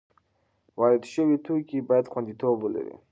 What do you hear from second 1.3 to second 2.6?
توکي باید خوندیتوب